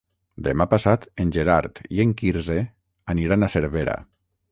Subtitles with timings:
[0.45, 2.57] Demà passat en Gerard i en Quirze
[3.15, 3.95] aniran a Cervera.